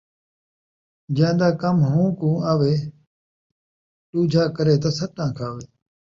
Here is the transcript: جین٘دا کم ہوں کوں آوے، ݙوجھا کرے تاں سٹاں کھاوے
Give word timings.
جین٘دا 1.15 1.49
کم 1.61 1.75
ہوں 1.89 2.09
کوں 2.19 2.37
آوے، 2.51 2.73
ݙوجھا 4.11 4.43
کرے 4.55 4.75
تاں 4.81 4.93
سٹاں 4.97 5.31
کھاوے 5.37 5.65